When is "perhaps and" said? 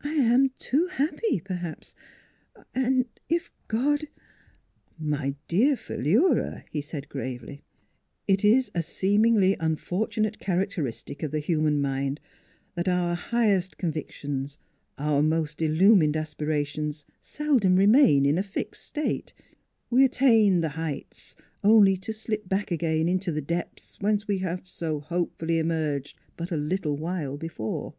1.38-3.06